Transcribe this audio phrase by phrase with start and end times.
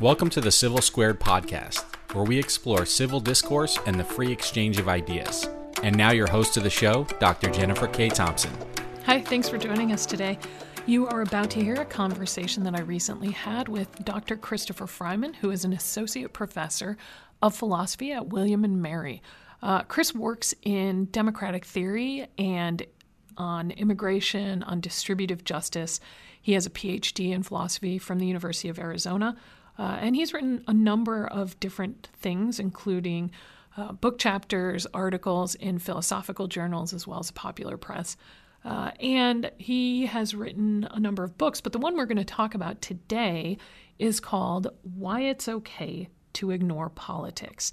[0.00, 4.80] Welcome to the Civil Squared podcast, where we explore civil discourse and the free exchange
[4.80, 5.48] of ideas.
[5.84, 7.48] And now, your host of the show, Dr.
[7.48, 8.08] Jennifer K.
[8.08, 8.50] Thompson.
[9.06, 10.36] Hi, thanks for joining us today.
[10.86, 14.36] You are about to hear a conversation that I recently had with Dr.
[14.36, 16.96] Christopher Freiman, who is an associate professor
[17.40, 19.22] of philosophy at William and Mary.
[19.62, 22.84] Uh, Chris works in democratic theory and
[23.36, 26.00] on immigration, on distributive justice.
[26.42, 29.36] He has a PhD in philosophy from the University of Arizona,
[29.78, 33.30] uh, and he's written a number of different things, including
[33.76, 38.16] uh, book chapters, articles in philosophical journals, as well as popular press.
[38.64, 42.24] Uh, and he has written a number of books, but the one we're going to
[42.24, 43.58] talk about today
[43.98, 47.72] is called Why It's Okay to Ignore Politics.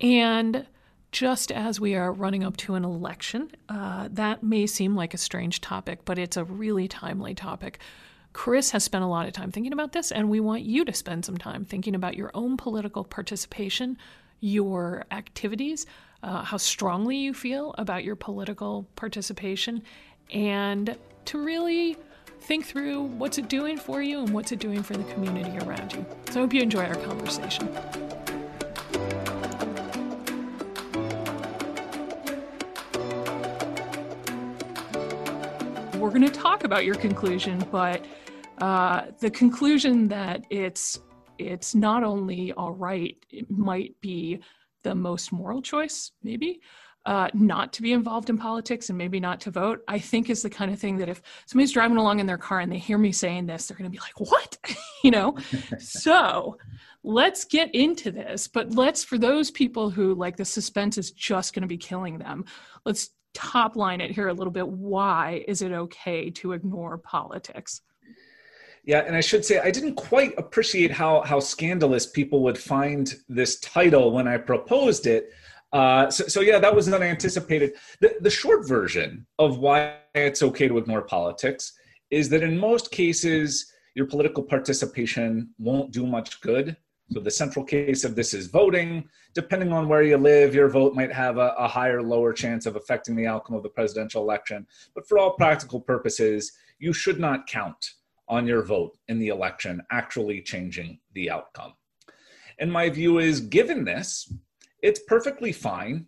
[0.00, 0.66] And
[1.12, 5.18] just as we are running up to an election, uh, that may seem like a
[5.18, 7.78] strange topic, but it's a really timely topic.
[8.36, 10.92] Chris has spent a lot of time thinking about this, and we want you to
[10.92, 13.96] spend some time thinking about your own political participation,
[14.40, 15.86] your activities,
[16.22, 19.82] uh, how strongly you feel about your political participation,
[20.34, 21.96] and to really
[22.40, 25.94] think through what's it doing for you and what's it doing for the community around
[25.94, 26.04] you.
[26.30, 27.74] So I hope you enjoy our conversation.
[35.98, 38.04] We're going to talk about your conclusion, but
[38.58, 41.00] uh, the conclusion that it's
[41.38, 44.40] it's not only all right, it might be
[44.82, 46.60] the most moral choice, maybe,
[47.06, 50.42] uh, not to be involved in politics and maybe not to vote, I think is
[50.42, 52.98] the kind of thing that if somebody's driving along in their car and they hear
[52.98, 54.56] me saying this, they're going to be like, what?
[55.04, 55.36] you know?
[55.78, 56.56] so
[57.04, 58.48] let's get into this.
[58.48, 62.18] But let's, for those people who like the suspense is just going to be killing
[62.18, 62.44] them,
[62.84, 64.66] let's top line it here a little bit.
[64.66, 67.82] Why is it okay to ignore politics?
[68.86, 73.12] Yeah, and I should say I didn't quite appreciate how how scandalous people would find
[73.28, 75.30] this title when I proposed it.
[75.72, 77.72] Uh, so, so, yeah, that was unanticipated.
[78.00, 81.72] The, the short version of why it's okay to ignore politics
[82.10, 86.76] is that in most cases, your political participation won't do much good.
[87.12, 89.08] So the central case of this is voting.
[89.34, 92.76] Depending on where you live, your vote might have a, a higher, lower chance of
[92.76, 94.66] affecting the outcome of the presidential election.
[94.94, 97.84] But for all practical purposes, you should not count
[98.28, 101.74] on your vote in the election actually changing the outcome.
[102.58, 104.32] And my view is given this,
[104.82, 106.06] it's perfectly fine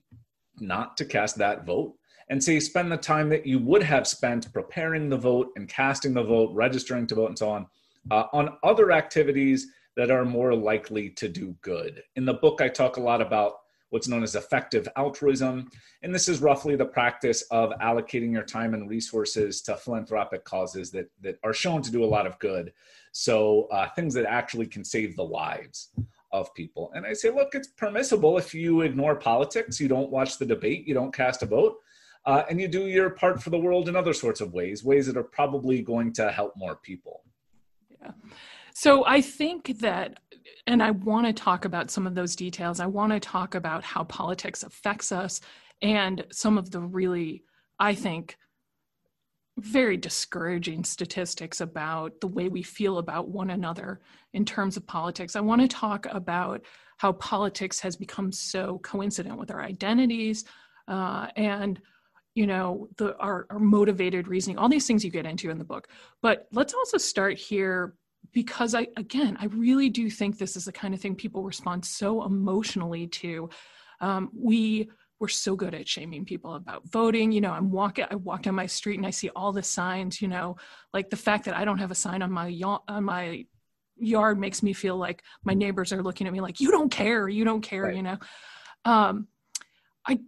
[0.61, 1.95] not to cast that vote
[2.31, 6.15] and say spend the time that you would have spent preparing the vote and casting
[6.15, 7.67] the vote, registering to vote, and so on,
[8.11, 12.03] uh, on other activities that are more likely to do good.
[12.17, 13.55] In the book, I talk a lot about
[13.91, 15.71] what's known as effective altruism.
[16.03, 20.91] And this is roughly the practice of allocating your time and resources to philanthropic causes
[20.93, 22.72] that, that are shown to do a lot of good.
[23.12, 25.91] So, uh, things that actually can save the lives
[26.32, 26.91] of people.
[26.94, 30.87] And I say, look, it's permissible if you ignore politics, you don't watch the debate,
[30.87, 31.78] you don't cast a vote,
[32.27, 35.06] uh, and you do your part for the world in other sorts of ways, ways
[35.06, 37.22] that are probably going to help more people.
[38.03, 38.10] Yeah.
[38.75, 40.21] So I think that,
[40.69, 42.79] and I want to talk about some of those details.
[42.79, 45.41] I want to talk about how politics affects us
[45.81, 47.43] and some of the really,
[47.81, 48.37] I think,
[49.57, 54.01] very discouraging statistics about the way we feel about one another
[54.34, 55.37] in terms of politics.
[55.37, 56.61] I want to talk about
[56.99, 60.45] how politics has become so coincident with our identities
[60.87, 61.81] uh, and
[62.34, 65.65] you know the our, our motivated reasoning all these things you get into in the
[65.65, 65.89] book
[66.23, 67.95] but let's also start here
[68.33, 71.84] because i again i really do think this is the kind of thing people respond
[71.84, 73.49] so emotionally to
[74.01, 74.89] um, we
[75.21, 77.33] we're so good at shaming people about voting.
[77.33, 80.23] You know, I'm walking, I walk down my street and I see all the signs,
[80.23, 80.57] you know,
[80.93, 82.55] like the fact that I don't have a sign on my,
[82.89, 83.45] on my
[83.97, 87.28] yard makes me feel like my neighbors are looking at me like, you don't care,
[87.28, 87.97] you don't care, right.
[87.97, 88.19] you know?
[88.84, 89.27] Um,
[90.07, 90.21] I,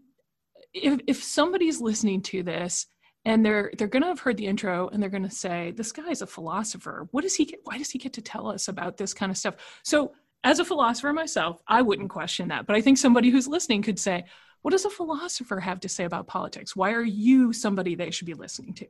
[0.75, 2.87] if, if somebody's listening to this
[3.25, 5.93] and they're they're going to have heard the intro and they're going to say this
[5.93, 7.09] guy's a philosopher.
[7.11, 9.37] What does he get why does he get to tell us about this kind of
[9.37, 9.57] stuff?
[9.83, 10.13] So
[10.43, 12.67] as a philosopher myself i wouldn't question that.
[12.67, 14.25] But i think somebody who's listening could say
[14.63, 16.77] what does a philosopher have to say about politics?
[16.77, 18.87] Why are you somebody they should be listening to?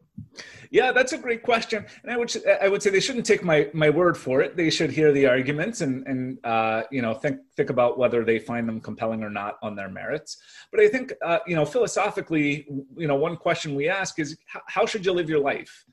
[0.71, 1.87] Yeah, that's a great question.
[2.03, 4.57] And I would I would say they shouldn't take my my word for it.
[4.57, 8.39] They should hear the arguments and and uh, you know think think about whether they
[8.39, 10.39] find them compelling or not on their merits.
[10.73, 14.37] But I think uh, you know philosophically, you know, one question we ask is
[14.67, 15.85] how should you live your life?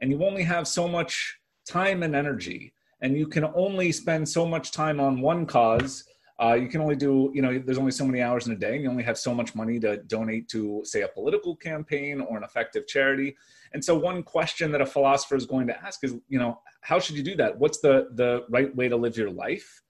[0.00, 1.38] And you only have so much
[1.68, 6.04] time and energy, and you can only spend so much time on one cause
[6.42, 8.74] Uh, you can only do, you know, there's only so many hours in a day,
[8.74, 12.38] and you only have so much money to donate to, say, a political campaign or
[12.38, 13.36] an effective charity.
[13.74, 16.98] And so, one question that a philosopher is going to ask is, you know, how
[16.98, 17.58] should you do that?
[17.58, 19.82] What's the the right way to live your life?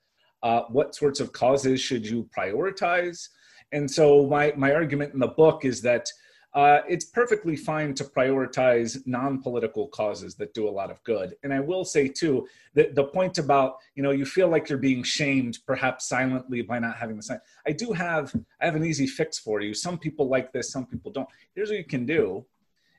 [0.42, 3.28] Uh, what sorts of causes should you prioritize?
[3.70, 6.10] And so, my my argument in the book is that
[6.52, 11.34] uh, it's perfectly fine to prioritize non-political causes that do a lot of good.
[11.44, 14.78] And I will say too that the point about you know you feel like you're
[14.78, 17.40] being shamed, perhaps silently, by not having the sign.
[17.66, 19.74] I do have I have an easy fix for you.
[19.74, 21.28] Some people like this, some people don't.
[21.54, 22.44] Here's what you can do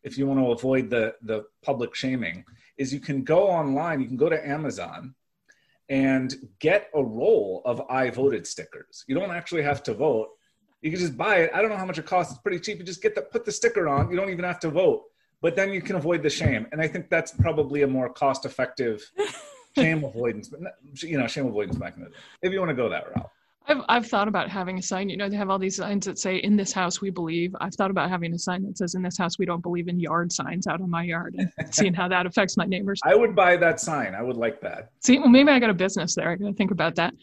[0.04, 2.46] if you want to avoid the the public shaming:
[2.78, 5.14] is you can go online, you can go to Amazon
[5.90, 9.04] and get a roll of I voted stickers.
[9.08, 10.30] You don't actually have to vote
[10.82, 11.52] you can just buy it.
[11.54, 12.34] I don't know how much it costs.
[12.34, 12.80] It's pretty cheap.
[12.80, 14.10] You just get the put the sticker on.
[14.10, 15.06] You don't even have to vote.
[15.42, 16.68] But then you can avoid the shame.
[16.72, 19.04] And I think that's probably a more cost effective
[19.76, 20.54] shame avoidance,
[20.98, 22.14] you know, shame avoidance mechanism.
[22.42, 23.30] If you want to go that route.
[23.68, 26.18] I've, I've thought about having a sign, you know, they have all these signs that
[26.18, 27.56] say, in this house, we believe.
[27.62, 30.00] I've thought about having a sign that says, in this house, we don't believe in
[30.00, 33.00] yard signs out on my yard and seeing how that affects my neighbors.
[33.06, 34.16] I would buy that sign.
[34.16, 34.90] I would like that.
[35.00, 36.30] See, well, maybe I got a business there.
[36.30, 37.14] I got to think about that.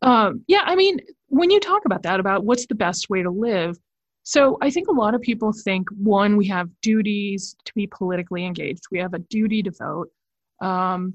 [0.00, 0.98] Um, yeah, I mean,
[1.32, 3.78] when you talk about that, about what's the best way to live,
[4.22, 8.44] so I think a lot of people think one, we have duties to be politically
[8.44, 10.10] engaged, we have a duty to vote.
[10.60, 11.14] Um,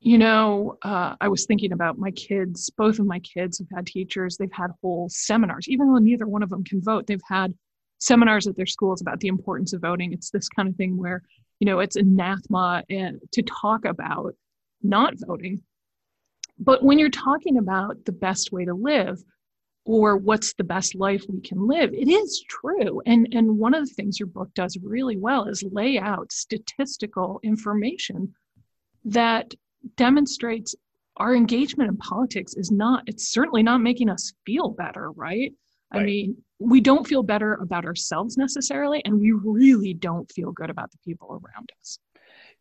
[0.00, 3.86] you know, uh, I was thinking about my kids, both of my kids have had
[3.86, 7.54] teachers, they've had whole seminars, even though neither one of them can vote, they've had
[7.98, 10.12] seminars at their schools about the importance of voting.
[10.12, 11.22] It's this kind of thing where,
[11.60, 14.34] you know, it's anathema to talk about
[14.82, 15.62] not voting
[16.60, 19.22] but when you're talking about the best way to live
[19.86, 23.00] or what's the best life we can live, it is true.
[23.06, 27.40] And, and one of the things your book does really well is lay out statistical
[27.42, 28.34] information
[29.06, 29.54] that
[29.96, 30.74] demonstrates
[31.16, 35.52] our engagement in politics is not, it's certainly not making us feel better, right?
[35.92, 36.00] right?
[36.00, 40.68] I mean, we don't feel better about ourselves necessarily, and we really don't feel good
[40.68, 41.98] about the people around us.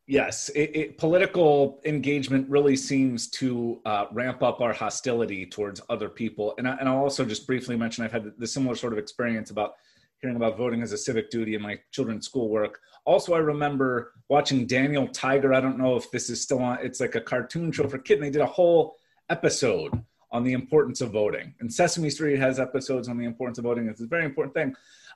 [0.10, 6.10] Yes, it, it, political engagement really seems to uh, ramp up our hostility towards other
[6.10, 6.56] people.
[6.58, 9.52] And, I, and I'll also just briefly mention I've had the similar sort of experience
[9.52, 9.74] about
[10.18, 12.80] hearing about voting as a civic duty in my children's schoolwork.
[13.06, 15.54] Also, I remember watching Daniel Tiger.
[15.54, 18.18] I don't know if this is still on, it's like a cartoon show for kids.
[18.18, 18.96] And they did a whole
[19.30, 19.92] episode
[20.32, 21.54] on the importance of voting.
[21.60, 23.88] And Sesame Street has episodes on the importance of voting.
[23.88, 24.74] It's a very important thing.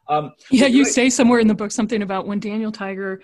[0.07, 3.21] Um, yeah, you say somewhere in the book something about when Daniel Tiger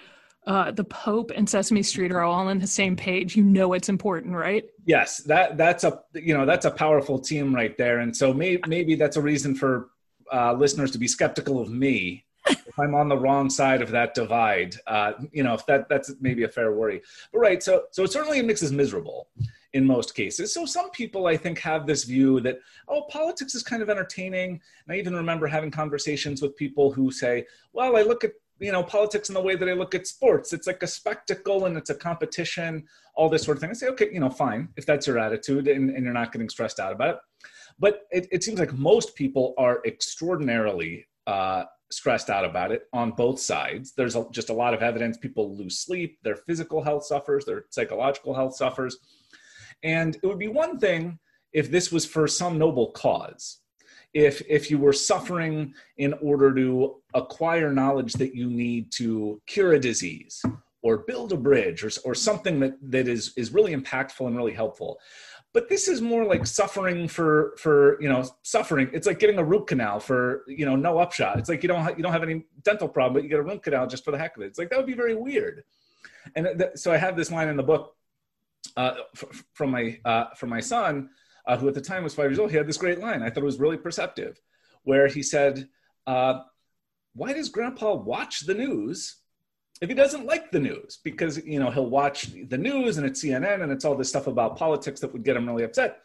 [0.49, 3.87] uh, the Pope and Sesame Street are all on the same page, you know it's
[3.87, 4.65] important, right?
[4.83, 8.59] Yes, that that's a you know that's a powerful team right there, and so maybe
[8.67, 9.91] maybe that's a reason for
[10.33, 14.15] uh, listeners to be skeptical of me if I'm on the wrong side of that
[14.15, 14.75] divide.
[14.87, 17.03] Uh, you know, if that that's maybe a fair worry.
[17.31, 19.27] But right, so so certainly it makes miserable
[19.73, 20.51] in most cases.
[20.51, 22.57] So some people I think have this view that
[22.87, 24.59] oh politics is kind of entertaining.
[24.87, 28.71] And I even remember having conversations with people who say, well, I look at you
[28.71, 30.53] know politics in the way that I look at sports.
[30.53, 32.85] It's like a spectacle and it's a competition,
[33.15, 33.69] all this sort of thing.
[33.69, 36.49] I say, okay, you know, fine if that's your attitude and, and you're not getting
[36.49, 37.17] stressed out about it.
[37.79, 43.11] But it, it seems like most people are extraordinarily uh, stressed out about it on
[43.11, 43.93] both sides.
[43.95, 45.17] There's a, just a lot of evidence.
[45.17, 48.97] People lose sleep, their physical health suffers, their psychological health suffers.
[49.83, 51.19] And it would be one thing
[51.53, 53.59] if this was for some noble cause
[54.13, 59.73] if if you were suffering in order to acquire knowledge that you need to cure
[59.73, 60.43] a disease
[60.81, 64.53] or build a bridge or, or something that that is is really impactful and really
[64.53, 64.99] helpful.
[65.51, 68.89] But this is more like suffering for for you know suffering.
[68.93, 71.37] It's like getting a root canal for you know no upshot.
[71.37, 73.43] It's like you don't ha- you don't have any dental problem but you get a
[73.43, 74.47] root canal just for the heck of it.
[74.47, 75.63] It's like that would be very weird.
[76.35, 77.95] And th- so i have this line in the book
[78.77, 81.09] uh, f- from my uh, from my son
[81.45, 83.21] uh, who at the time was five years old, he had this great line.
[83.21, 84.39] I thought it was really perceptive,
[84.83, 85.67] where he said,
[86.07, 86.41] uh,
[87.13, 89.17] "Why does Grandpa watch the news
[89.81, 90.99] if he doesn't like the news?
[91.03, 94.27] Because you know he'll watch the news and it's CNN and it's all this stuff
[94.27, 95.99] about politics that would get him really upset."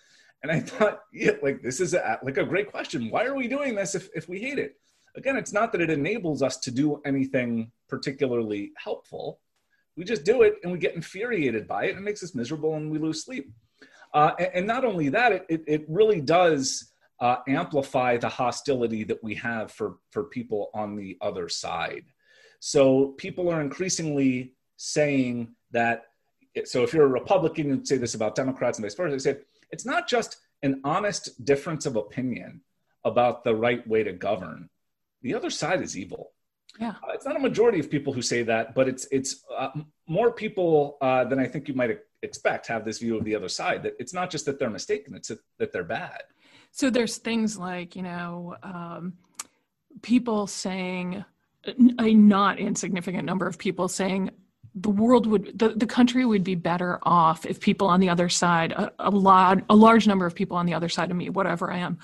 [0.45, 3.11] And I thought, yeah, like this is a, like a great question.
[3.11, 4.77] Why are we doing this if, if we hate it?
[5.17, 9.41] Again, it's not that it enables us to do anything particularly helpful.
[9.97, 12.75] We just do it and we get infuriated by it and it makes us miserable
[12.75, 13.53] and we lose sleep.
[14.15, 19.05] Uh, and, and, not only that, it, it, it really does uh, amplify the hostility
[19.05, 22.05] that we have for, for people on the other side.
[22.61, 26.05] So people are increasingly saying that.
[26.65, 29.13] So if you're a Republican, you'd say this about Democrats and vice versa.
[29.13, 29.39] They say
[29.71, 32.63] it's not just an honest difference of opinion
[33.05, 34.71] about the right way to govern.
[35.23, 36.31] The other side is evil.
[36.81, 39.69] Yeah, uh, it's not a majority of people who say that, but it's it's uh,
[40.09, 43.49] more people uh, than I think you might expect have this view of the other
[43.49, 43.83] side.
[43.83, 46.23] That it's not just that they're mistaken; it's that they're bad.
[46.73, 49.13] So there's things like, you know, um,
[50.03, 51.25] people saying,
[51.67, 54.31] a not insignificant number of people saying,
[54.75, 58.29] the world would the, the country would be better off if people on the other
[58.29, 61.31] side a, a lot a large number of people on the other side of me
[61.31, 61.97] whatever i am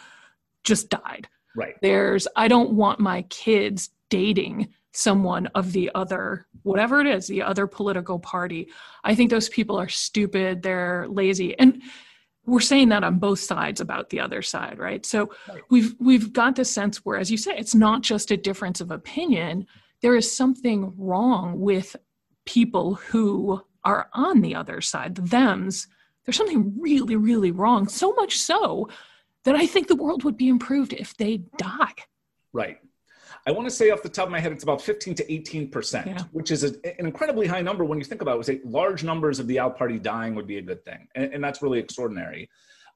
[0.62, 7.00] just died right there's i don't want my kids dating someone of the other whatever
[7.00, 8.69] it is the other political party
[9.05, 11.83] i think those people are stupid they're lazy and
[12.47, 15.31] we're saying that on both sides about the other side right so
[15.71, 18.90] we've we've got this sense where as you say it's not just a difference of
[18.90, 19.67] opinion
[20.02, 21.95] there is something wrong with
[22.47, 25.87] people who are on the other side, the thems,
[26.25, 27.88] there's something really, really wrong.
[27.88, 28.88] So much so
[29.45, 31.95] that I think the world would be improved if they die.
[32.52, 32.79] Right.
[33.47, 35.70] I want to say off the top of my head, it's about 15 to 18
[35.70, 36.23] percent, yeah.
[36.32, 36.68] which is a,
[36.99, 38.44] an incredibly high number when you think about it.
[38.44, 41.44] Say large numbers of the out party dying would be a good thing, and, and
[41.44, 42.49] that's really extraordinary.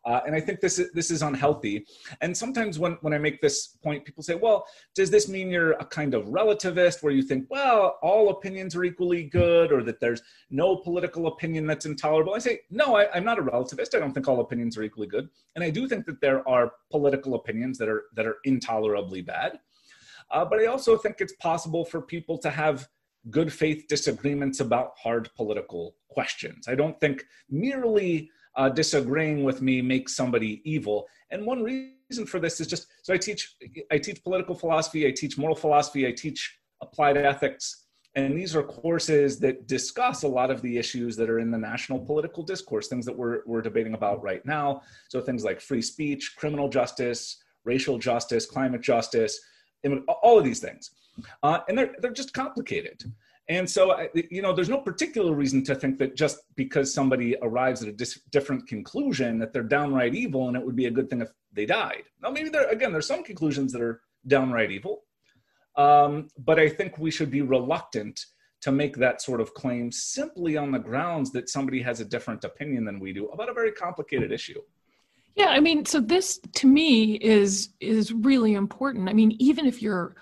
[0.04, 1.86] Uh, and I think this is this is unhealthy.
[2.20, 5.72] And sometimes when when I make this point, people say, "Well, does this mean you're
[5.72, 10.00] a kind of relativist, where you think, well, all opinions are equally good, or that
[10.00, 10.20] there's
[10.50, 13.94] no political opinion that's intolerable?" I say, "No, I, I'm not a relativist.
[13.94, 16.72] I don't think all opinions are equally good, and I do think that there are
[16.90, 19.58] political opinions that are that are intolerably bad.
[20.30, 22.88] Uh, but I also think it's possible for people to have."
[23.30, 26.68] good faith disagreements about hard political questions.
[26.68, 31.06] I don't think merely uh, disagreeing with me makes somebody evil.
[31.30, 33.56] And one reason for this is just so I teach
[33.90, 38.62] I teach political philosophy, I teach moral philosophy, I teach applied ethics, and these are
[38.62, 42.86] courses that discuss a lot of the issues that are in the national political discourse,
[42.88, 44.82] things that we're we're debating about right now.
[45.08, 49.40] So things like free speech, criminal justice, racial justice, climate justice,
[50.22, 50.90] all of these things,
[51.42, 53.04] uh, and they're they're just complicated.
[53.48, 57.82] And so, you know, there's no particular reason to think that just because somebody arrives
[57.82, 61.10] at a dis- different conclusion that they're downright evil and it would be a good
[61.10, 62.04] thing if they died.
[62.22, 65.02] Now, maybe there, again, there's some conclusions that are downright evil.
[65.76, 68.18] Um, but I think we should be reluctant
[68.62, 72.44] to make that sort of claim simply on the grounds that somebody has a different
[72.44, 74.60] opinion than we do about a very complicated issue.
[75.34, 79.08] Yeah, I mean, so this to me is is really important.
[79.08, 80.14] I mean, even if you're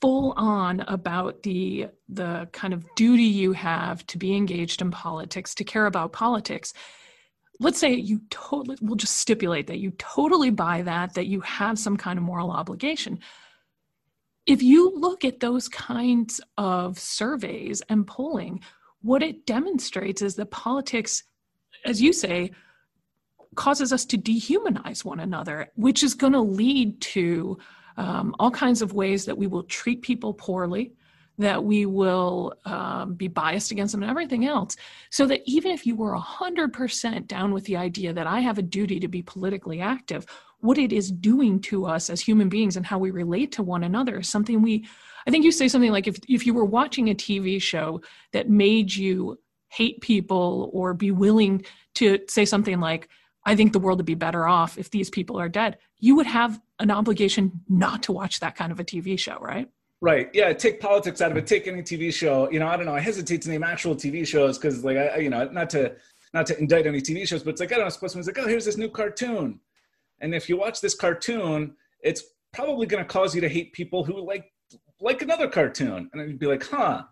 [0.00, 5.54] full on about the the kind of duty you have to be engaged in politics
[5.54, 6.74] to care about politics
[7.60, 11.78] let's say you totally we'll just stipulate that you totally buy that that you have
[11.78, 13.18] some kind of moral obligation
[14.44, 18.60] if you look at those kinds of surveys and polling
[19.00, 21.24] what it demonstrates is that politics
[21.86, 22.50] as you say
[23.56, 27.58] causes us to dehumanize one another which is going to lead to
[27.96, 30.92] um, all kinds of ways that we will treat people poorly,
[31.38, 34.76] that we will um, be biased against them, and everything else.
[35.10, 38.62] So that even if you were 100% down with the idea that I have a
[38.62, 40.26] duty to be politically active,
[40.60, 43.84] what it is doing to us as human beings and how we relate to one
[43.84, 44.86] another is something we,
[45.26, 48.00] I think you say something like if, if you were watching a TV show
[48.32, 53.08] that made you hate people or be willing to say something like,
[53.46, 55.78] I think the world would be better off if these people are dead.
[56.00, 59.68] You would have an obligation not to watch that kind of a TV show, right?
[60.00, 60.28] Right.
[60.34, 60.52] Yeah.
[60.52, 61.46] Take politics out of it.
[61.46, 62.50] Take any TV show.
[62.50, 62.94] You know, I don't know.
[62.94, 65.94] I hesitate to name actual TV shows because, like, I, you know, not to
[66.34, 68.08] not to indict any TV shows, but it's like I don't know.
[68.08, 69.60] Someone's like, oh, here's this new cartoon,
[70.20, 72.22] and if you watch this cartoon, it's
[72.52, 74.52] probably going to cause you to hate people who like
[75.00, 77.04] like another cartoon, and you'd be like, huh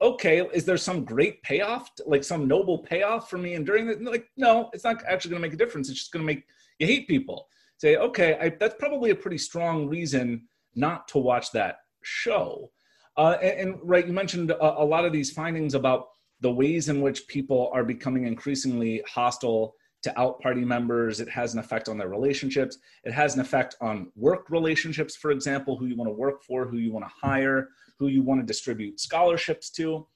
[0.00, 4.02] okay, is there some great payoff, like some noble payoff for me enduring it?
[4.02, 5.88] Like, no, it's not actually going to make a difference.
[5.88, 6.44] It's just going to make
[6.78, 7.48] you hate people.
[7.78, 12.70] Say, okay, I, that's probably a pretty strong reason not to watch that show.
[13.16, 16.08] Uh, and, and, right, you mentioned a, a lot of these findings about
[16.40, 21.18] the ways in which people are becoming increasingly hostile to out party members.
[21.18, 22.78] It has an effect on their relationships.
[23.02, 26.66] It has an effect on work relationships, for example, who you want to work for,
[26.66, 30.06] who you want to hire, who you want to distribute scholarships to.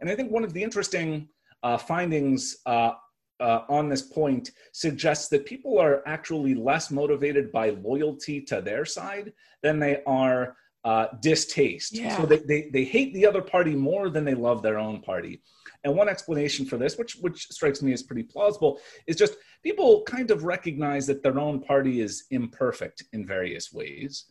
[0.00, 1.28] And I think one of the interesting
[1.62, 2.92] uh, findings uh,
[3.40, 8.84] uh, on this point suggests that people are actually less motivated by loyalty to their
[8.84, 11.94] side than they are uh, distaste.
[11.94, 12.16] Yeah.
[12.16, 15.42] So they, they, they hate the other party more than they love their own party.
[15.82, 20.02] And one explanation for this, which which strikes me as pretty plausible, is just people
[20.02, 24.26] kind of recognize that their own party is imperfect in various ways.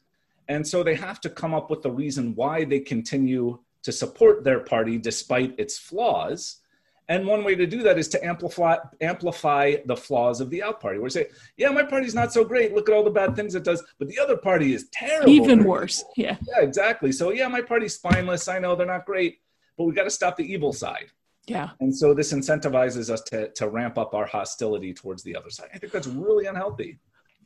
[0.48, 4.44] And so they have to come up with the reason why they continue to support
[4.44, 6.60] their party despite its flaws.
[7.10, 10.80] And one way to do that is to amplify amplify the flaws of the out
[10.80, 11.00] party.
[11.00, 12.74] Where say, yeah, my party's not so great.
[12.74, 15.30] Look at all the bad things it does, but the other party is terrible.
[15.30, 16.04] Even worse.
[16.16, 16.38] Yeah.
[16.48, 17.12] Yeah, exactly.
[17.12, 18.48] So yeah, my party's spineless.
[18.48, 19.40] I know they're not great,
[19.78, 21.12] but we got to stop the evil side.
[21.46, 21.72] Yeah.
[21.82, 25.70] And so this incentivizes us to to ramp up our hostility towards the other side.
[25.74, 27.00] I think that's really unhealthy.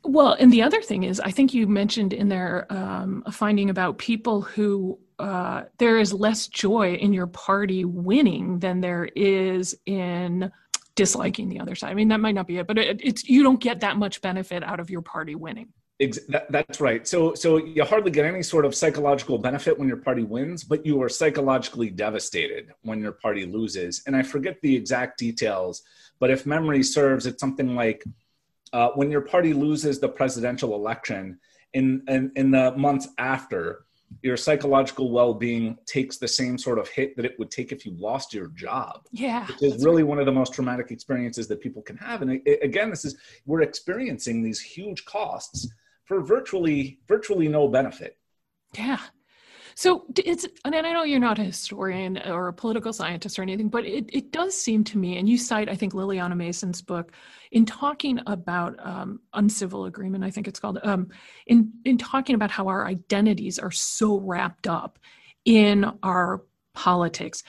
[0.04, 3.70] Well, and the other thing is, I think you mentioned in there um, a finding
[3.70, 9.75] about people who uh, there is less joy in your party winning than there is
[9.86, 10.51] in
[10.96, 11.92] disliking the other side.
[11.92, 14.22] I mean, that might not be it, but it, it's you don't get that much
[14.22, 15.70] benefit out of your party winning.
[16.00, 17.08] That, that's right.
[17.08, 20.86] So, so you hardly get any sort of psychological benefit when your party wins, but
[20.86, 24.04] you are psychologically devastated when your party loses.
[24.06, 25.82] And I forget the exact details,
[26.20, 28.04] but if memory serves, it's something like
[28.74, 31.40] uh, when your party loses the presidential election
[31.74, 33.86] in, in, in the months after,
[34.24, 37.92] your psychological well-being takes the same sort of hit that it would take if you
[37.98, 39.02] lost your job.
[39.12, 40.10] Yeah which is really right.
[40.10, 42.22] one of the most traumatic experiences that people can have.
[42.22, 45.68] And it, again this is we're experiencing these huge costs
[46.06, 48.18] for virtually virtually no benefit.
[48.78, 49.00] Yeah
[49.77, 53.69] so it's, and I know you're not a historian or a political scientist or anything,
[53.69, 57.12] but it, it does seem to me, and you cite, I think, Liliana Mason's book
[57.51, 61.10] in talking about um, uncivil agreement, I think it's called, um,
[61.46, 64.98] in, in talking about how our identities are so wrapped up
[65.46, 66.41] in our
[66.74, 67.43] politics.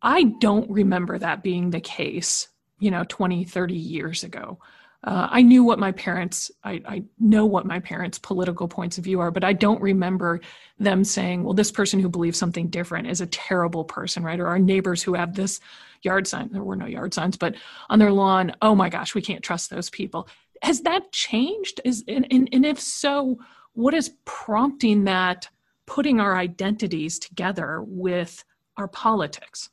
[0.00, 2.46] I don't remember that being the case,
[2.78, 4.60] you know, 20, 30 years ago
[5.04, 9.04] uh, I knew what my parents, I, I, know what my parents' political points of
[9.04, 10.40] view are, but I don't remember
[10.78, 14.40] them saying, well, this person who believes something different is a terrible person, right?
[14.40, 15.60] Or our neighbors who have this
[16.00, 17.54] yard sign, there were no yard signs, but
[17.90, 20.26] on their lawn, oh my gosh, we can't trust those people.
[20.62, 21.82] Has that changed?
[21.84, 23.38] Is and, and, and if so,
[23.74, 25.48] what is prompting that
[25.86, 28.42] putting our identities together with
[28.78, 29.68] our politics?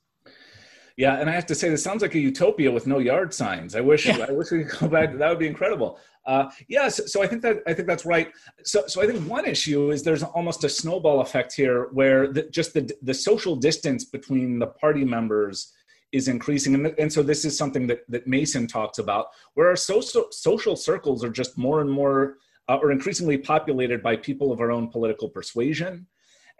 [1.02, 3.76] Yeah, and I have to say, this sounds like a utopia with no yard signs.
[3.76, 4.24] I wish, yeah.
[4.30, 5.18] I wish we could go back.
[5.18, 5.98] That would be incredible.
[6.28, 8.32] Uh, yes, yeah, so, so, I think that I think that's right.
[8.64, 12.44] So, so I think one issue is there's almost a snowball effect here, where the,
[12.44, 15.74] just the the social distance between the party members
[16.12, 19.76] is increasing, and, and so this is something that that Mason talks about, where our
[19.76, 22.38] social social circles are just more and more
[22.70, 26.06] uh, or increasingly populated by people of our own political persuasion,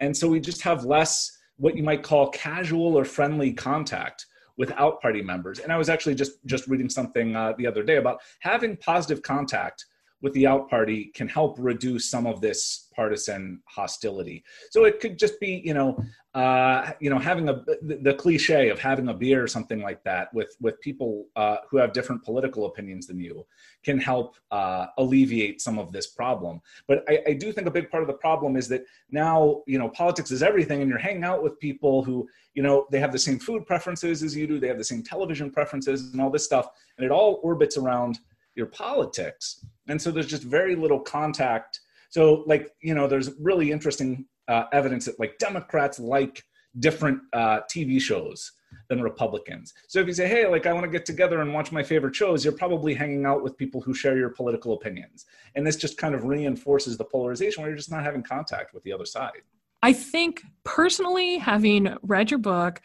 [0.00, 5.00] and so we just have less what you might call casual or friendly contact without
[5.00, 5.58] party members.
[5.58, 9.22] And I was actually just just reading something uh, the other day about having positive
[9.22, 9.86] contact
[10.22, 14.44] with the out party can help reduce some of this partisan hostility.
[14.70, 16.02] So it could just be, you know,
[16.34, 20.32] uh, you know, having a the, cliche of having a beer or something like that
[20.32, 23.44] with with people uh, who have different political opinions than you
[23.82, 26.62] can help uh, alleviate some of this problem.
[26.86, 29.78] But I, I do think a big part of the problem is that now, you
[29.78, 33.12] know, politics is everything, and you're hanging out with people who, you know, they have
[33.12, 36.30] the same food preferences as you do, they have the same television preferences, and all
[36.30, 38.20] this stuff, and it all orbits around
[38.54, 39.64] your politics.
[39.88, 41.80] And so there's just very little contact.
[42.10, 46.42] So like you know there's really interesting uh, evidence that like democrats like
[46.78, 48.52] different uh, tv shows
[48.88, 49.72] than republicans.
[49.88, 52.14] So if you say hey like i want to get together and watch my favorite
[52.14, 55.26] shows you're probably hanging out with people who share your political opinions.
[55.54, 58.82] And this just kind of reinforces the polarization where you're just not having contact with
[58.82, 59.42] the other side.
[59.82, 62.80] I think personally having read your book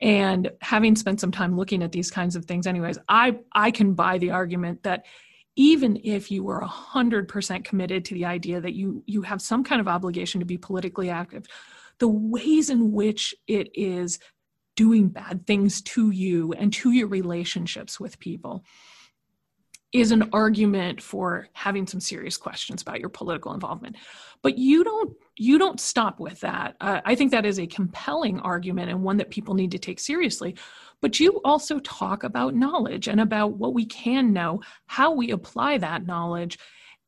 [0.00, 3.94] and having spent some time looking at these kinds of things anyways i i can
[3.94, 5.04] buy the argument that
[5.58, 9.80] even if you were 100% committed to the idea that you you have some kind
[9.80, 11.46] of obligation to be politically active
[11.98, 14.18] the ways in which it is
[14.74, 18.62] doing bad things to you and to your relationships with people
[19.96, 23.96] is an argument for having some serious questions about your political involvement.
[24.42, 26.76] But you don't you don't stop with that.
[26.80, 29.98] Uh, i think that is a compelling argument and one that people need to take
[29.98, 30.56] seriously.
[31.00, 35.78] But you also talk about knowledge and about what we can know how we apply
[35.78, 36.58] that knowledge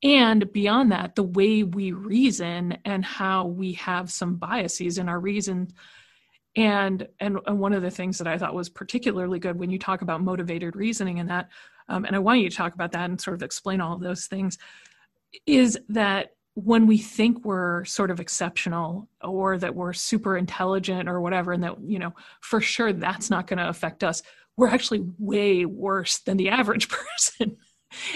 [0.01, 5.19] and beyond that the way we reason and how we have some biases in our
[5.19, 5.67] reason.
[6.55, 9.77] And and, and one of the things that i thought was particularly good when you
[9.77, 11.49] talk about motivated reasoning and that
[11.89, 14.01] um, and I want you to talk about that and sort of explain all of
[14.01, 14.57] those things,
[15.45, 21.21] is that when we think we're sort of exceptional or that we're super intelligent or
[21.21, 24.21] whatever, and that, you know, for sure that's not going to affect us,
[24.57, 27.57] we're actually way worse than the average person.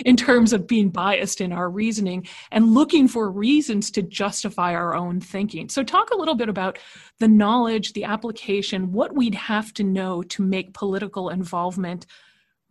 [0.05, 4.93] in terms of being biased in our reasoning and looking for reasons to justify our
[4.93, 5.67] own thinking.
[5.67, 6.77] So, talk a little bit about
[7.17, 12.05] the knowledge, the application, what we'd have to know to make political involvement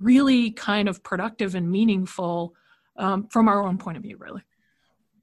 [0.03, 2.55] really kind of productive and meaningful
[2.97, 4.43] um, from our own point of view, really.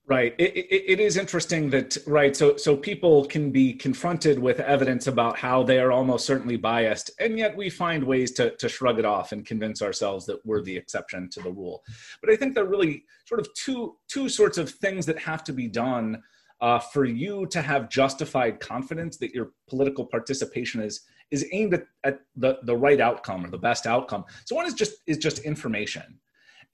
[0.09, 0.33] Right.
[0.39, 2.35] It, it, it is interesting that right.
[2.35, 7.11] So so people can be confronted with evidence about how they are almost certainly biased,
[7.19, 10.63] and yet we find ways to to shrug it off and convince ourselves that we're
[10.63, 11.83] the exception to the rule.
[12.21, 15.43] But I think there are really sort of two two sorts of things that have
[15.43, 16.23] to be done
[16.59, 21.85] uh, for you to have justified confidence that your political participation is is aimed at,
[22.03, 24.25] at the, the right outcome or the best outcome.
[24.45, 26.19] So one is just is just information.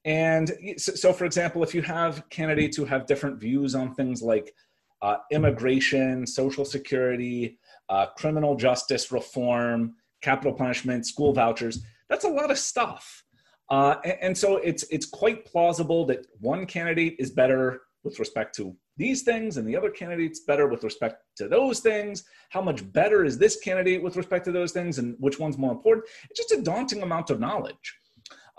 [0.04, 4.22] And so, so, for example, if you have candidates who have different views on things
[4.22, 4.54] like
[5.02, 12.50] uh, immigration, social security, uh, criminal justice reform, capital punishment, school vouchers, that's a lot
[12.50, 13.24] of stuff.
[13.68, 18.54] Uh, and, and, so it's it's quite plausible that one candidate is better with respect
[18.54, 22.24] to these things and the other candidate's better with respect to those things?
[22.50, 25.72] How much better is this candidate with respect to those things and which one's more
[25.72, 26.06] important?
[26.30, 27.98] It's just a daunting amount of knowledge.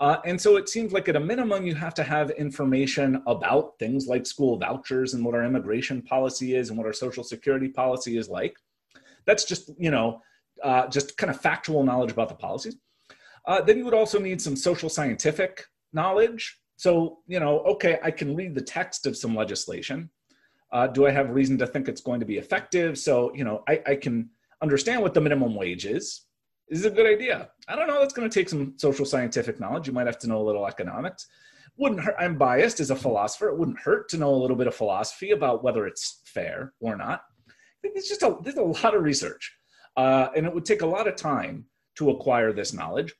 [0.00, 3.76] Uh, and so it seems like at a minimum you have to have information about
[3.80, 7.68] things like school vouchers and what our immigration policy is and what our social security
[7.68, 8.56] policy is like.
[9.26, 10.22] That's just you know
[10.62, 12.76] uh, just kind of factual knowledge about the policies.
[13.44, 16.60] Uh, then you would also need some social scientific knowledge.
[16.76, 20.10] So you know okay i can read the text of some legislation
[20.72, 22.98] uh, do I have reason to think it's going to be effective?
[22.98, 24.30] So, you know, I, I can
[24.62, 26.22] understand what the minimum wage is.
[26.68, 27.48] Is a good idea?
[27.66, 28.00] I don't know.
[28.00, 29.86] That's going to take some social scientific knowledge.
[29.86, 31.26] You might have to know a little economics.
[31.78, 32.16] Wouldn't hurt.
[32.18, 33.48] I'm biased as a philosopher.
[33.48, 36.96] It wouldn't hurt to know a little bit of philosophy about whether it's fair or
[36.96, 37.22] not.
[37.48, 39.56] I think it's just a, there's a lot of research,
[39.96, 41.64] uh, and it would take a lot of time
[41.96, 43.14] to acquire this knowledge.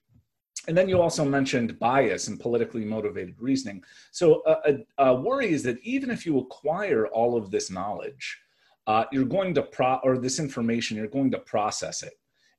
[0.67, 3.83] And then you also mentioned bias and politically motivated reasoning.
[4.11, 4.57] So a,
[4.99, 8.39] a, a worry is that even if you acquire all of this knowledge,
[8.87, 12.15] uh, you're going to pro or this information, you're going to process it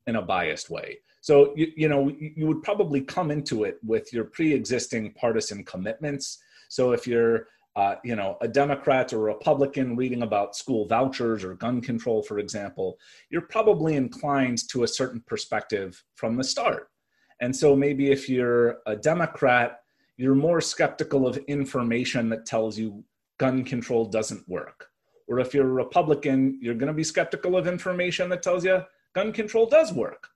[0.08, 1.00] in a biased way.
[1.22, 6.40] So you, you know you would probably come into it with your pre-existing partisan commitments.
[6.70, 11.56] So if you're uh, you know a Democrat or Republican reading about school vouchers or
[11.56, 12.98] gun control, for example,
[13.30, 16.90] you're probably inclined to a certain perspective from the start.
[17.42, 19.80] And so maybe if you're a Democrat,
[20.18, 23.04] you're more skeptical of information that tells you
[23.38, 24.88] gun control doesn't work.
[25.28, 28.84] Or if you're a Republican, you're going to be skeptical of information that tells you
[29.14, 30.28] gun control does work.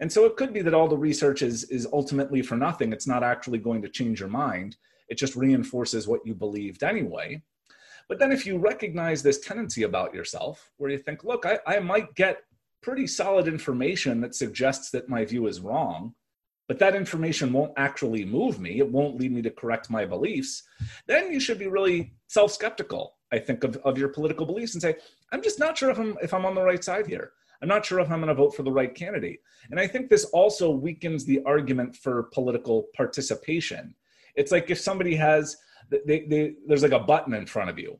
[0.00, 2.92] And so it could be that all the research is, is ultimately for nothing.
[2.92, 4.76] It's not actually going to change your mind.
[5.08, 7.42] It just reinforces what you believed anyway.
[8.08, 11.78] But then if you recognize this tendency about yourself, where you think, look, I, I
[11.80, 12.42] might get
[12.82, 16.14] pretty solid information that suggests that my view is wrong,
[16.66, 20.62] but that information won't actually move me, it won't lead me to correct my beliefs,
[21.06, 24.82] then you should be really self skeptical, I think, of, of your political beliefs and
[24.82, 24.96] say,
[25.32, 27.32] I'm just not sure if I'm, if I'm on the right side here.
[27.62, 29.40] I'm not sure if I'm going to vote for the right candidate.
[29.70, 33.94] And I think this also weakens the argument for political participation.
[34.34, 35.56] It's like if somebody has,
[35.90, 37.98] they, they, there's like a button in front of you,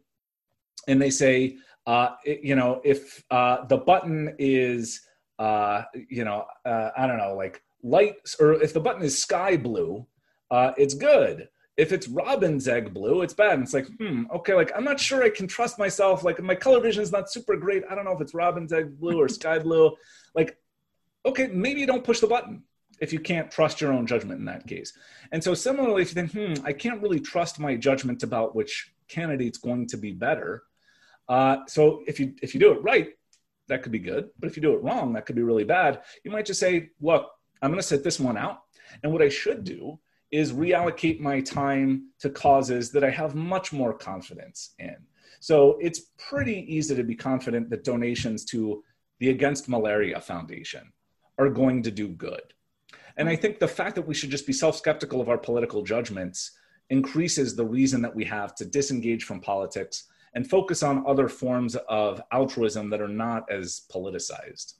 [0.88, 5.00] and they say, uh, it, you know, if uh, the button is,
[5.38, 9.56] uh, you know, uh, I don't know, like light or if the button is sky
[9.56, 10.06] blue,
[10.50, 11.48] uh, it's good.
[11.76, 13.54] If it's robin's egg blue, it's bad.
[13.54, 16.24] And it's like, hmm, okay, like I'm not sure I can trust myself.
[16.24, 17.82] Like my color vision is not super great.
[17.90, 19.94] I don't know if it's robin's egg blue or sky blue.
[20.34, 20.56] Like,
[21.26, 22.62] okay, maybe don't push the button
[23.00, 24.92] if you can't trust your own judgment in that case.
[25.32, 28.92] And so similarly, if you think, hmm, I can't really trust my judgment about which
[29.08, 30.62] candidate's going to be better.
[31.28, 33.08] Uh, so if you if you do it right,
[33.68, 34.30] that could be good.
[34.38, 36.02] But if you do it wrong, that could be really bad.
[36.22, 37.30] You might just say, look,
[37.64, 38.60] I'm going to sit this one out.
[39.02, 39.98] And what I should do
[40.30, 44.94] is reallocate my time to causes that I have much more confidence in.
[45.40, 48.84] So it's pretty easy to be confident that donations to
[49.18, 50.92] the Against Malaria Foundation
[51.38, 52.52] are going to do good.
[53.16, 55.82] And I think the fact that we should just be self skeptical of our political
[55.82, 56.50] judgments
[56.90, 61.76] increases the reason that we have to disengage from politics and focus on other forms
[61.88, 64.74] of altruism that are not as politicized.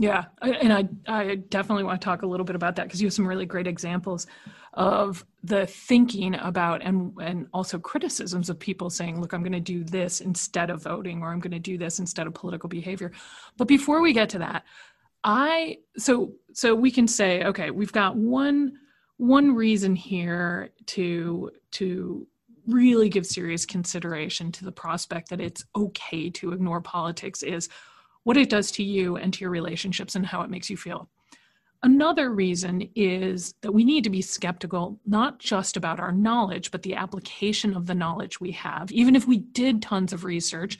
[0.00, 3.08] Yeah, and I I definitely want to talk a little bit about that because you
[3.08, 4.28] have some really great examples
[4.74, 9.60] of the thinking about and and also criticisms of people saying, "Look, I'm going to
[9.60, 13.10] do this instead of voting, or I'm going to do this instead of political behavior."
[13.56, 14.62] But before we get to that,
[15.24, 18.74] I so so we can say, okay, we've got one
[19.16, 22.24] one reason here to to
[22.68, 27.68] really give serious consideration to the prospect that it's okay to ignore politics is
[28.28, 31.08] what it does to you and to your relationships and how it makes you feel.
[31.82, 36.82] Another reason is that we need to be skeptical, not just about our knowledge, but
[36.82, 38.92] the application of the knowledge we have.
[38.92, 40.76] Even if we did tons of research,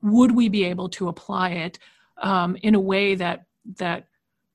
[0.00, 1.76] would we be able to apply it
[2.18, 3.46] um, in a way that
[3.78, 4.06] that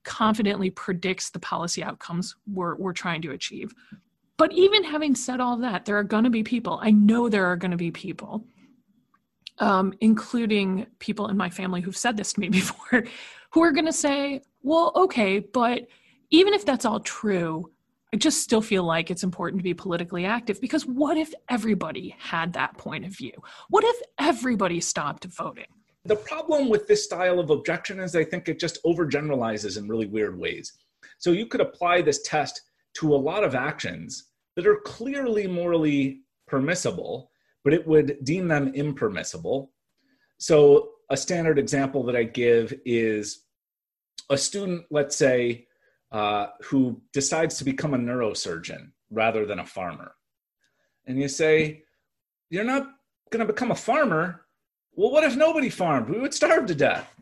[0.05, 3.73] confidently predicts the policy outcomes we're, we're trying to achieve?
[4.37, 7.47] But even having said all that, there are going to be people, I know there
[7.47, 8.45] are going to be people
[9.59, 13.03] um, including people in my family who've said this to me before,
[13.51, 15.87] who are going to say, well, okay, but
[16.29, 17.71] even if that's all true,
[18.13, 22.15] I just still feel like it's important to be politically active because what if everybody
[22.17, 23.33] had that point of view?
[23.69, 25.65] What if everybody stopped voting?
[26.05, 30.05] The problem with this style of objection is I think it just overgeneralizes in really
[30.05, 30.71] weird ways.
[31.17, 32.61] So you could apply this test
[32.95, 37.29] to a lot of actions that are clearly morally permissible,
[37.67, 39.73] but it would deem them impermissible.
[40.37, 43.43] So, a standard example that I give is
[44.29, 45.67] a student, let's say,
[46.13, 50.13] uh, who decides to become a neurosurgeon rather than a farmer.
[51.07, 51.83] And you say,
[52.49, 52.87] You're not
[53.31, 54.45] going to become a farmer.
[54.93, 56.07] Well, what if nobody farmed?
[56.07, 57.13] We would starve to death.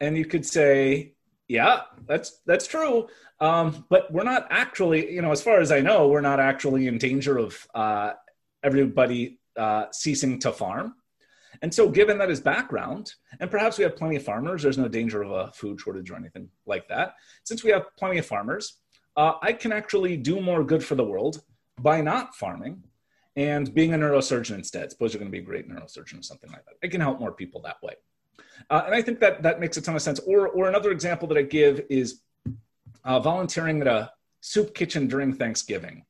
[0.00, 1.14] And you could say,
[1.46, 3.06] Yeah, that's that's true.
[3.38, 6.88] Um, but we're not actually, you know, as far as I know, we're not actually
[6.88, 8.14] in danger of uh,
[8.64, 10.94] everybody uh, ceasing to farm.
[11.60, 14.88] And so, given that as background, and perhaps we have plenty of farmers, there's no
[14.88, 17.14] danger of a food shortage or anything like that.
[17.44, 18.78] Since we have plenty of farmers,
[19.16, 21.42] uh, I can actually do more good for the world
[21.80, 22.82] by not farming
[23.36, 24.90] and being a neurosurgeon instead.
[24.90, 26.74] Suppose you're going to be a great neurosurgeon or something like that.
[26.82, 27.94] I can help more people that way.
[28.70, 30.20] Uh, and I think that that makes a ton of sense.
[30.20, 32.22] Or, or another example that I give is
[33.04, 34.10] uh, volunteering at a
[34.40, 36.04] soup kitchen during Thanksgiving.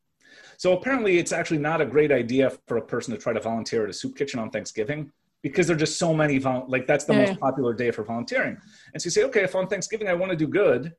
[0.62, 3.83] So apparently, it's actually not a great idea for a person to try to volunteer
[3.83, 5.11] at a soup kitchen on Thanksgiving
[5.42, 7.27] because there are just so many vol- like that's the yeah.
[7.27, 8.57] most popular day for volunteering.
[8.92, 10.94] And so you say, okay, if on Thanksgiving I want to do good,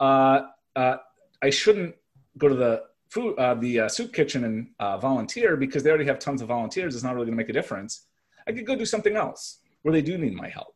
[0.00, 0.96] uh, uh,
[1.40, 1.94] I shouldn't
[2.36, 6.06] go to the food uh, the uh, soup kitchen and uh, volunteer because they already
[6.06, 6.96] have tons of volunteers.
[6.96, 8.08] It's not really going to make a difference.
[8.48, 10.74] I could go do something else where they do need my help.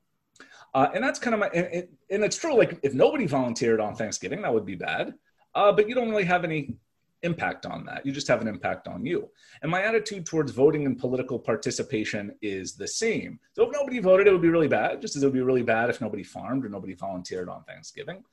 [0.73, 2.57] Uh, and that's kind of my and, and, it's true.
[2.57, 5.15] Like if nobody volunteered on Thanksgiving, that would be bad.
[5.53, 6.77] but you don't really have any
[7.23, 8.05] impact on that.
[8.05, 9.29] You just have an impact on you.
[9.63, 13.39] And my attitude towards voting and political participation is the same.
[13.55, 15.63] So if nobody voted, it would be really bad, just as it would be really
[15.63, 18.25] bad if nobody farmed or nobody volunteered on Thanksgiving.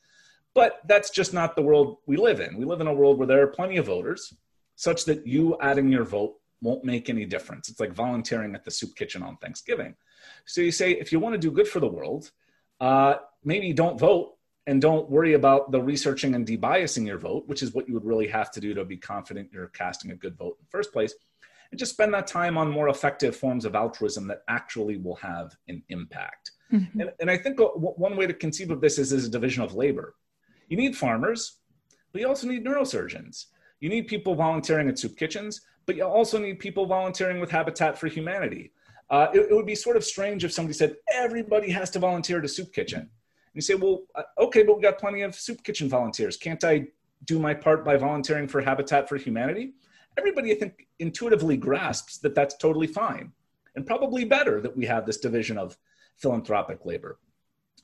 [0.53, 2.57] But that's just not the world we live in.
[2.57, 4.33] We live in a world where there are plenty of voters,
[4.75, 7.69] such that you adding your vote won't make any difference.
[7.69, 9.95] It's like volunteering at the soup kitchen on Thanksgiving.
[10.45, 12.31] So you say, if you want to do good for the world,
[12.79, 14.36] uh, maybe don't vote
[14.67, 18.05] and don't worry about the researching and debiasing your vote, which is what you would
[18.05, 20.91] really have to do to be confident you're casting a good vote in the first
[20.91, 21.13] place.
[21.71, 25.55] And just spend that time on more effective forms of altruism that actually will have
[25.69, 26.51] an impact.
[26.71, 26.99] Mm-hmm.
[26.99, 29.73] And, and, I think one way to conceive of this is as a division of
[29.73, 30.15] labor.
[30.67, 31.59] You need farmers,
[32.11, 33.45] but you also need neurosurgeons.
[33.79, 37.97] You need people volunteering at soup kitchens, but you also need people volunteering with Habitat
[37.97, 38.73] for Humanity.
[39.09, 42.39] Uh, it, it would be sort of strange if somebody said everybody has to volunteer
[42.39, 43.09] at a soup kitchen
[43.57, 46.37] you say, well, uh, okay, but we've got plenty of soup kitchen volunteers.
[46.37, 46.87] Can't I
[47.25, 49.73] do my part by volunteering for Habitat for Humanity?
[50.17, 53.31] Everybody, I think, intuitively grasps that that's totally fine
[53.75, 55.77] and probably better that we have this division of
[56.17, 57.19] philanthropic labor.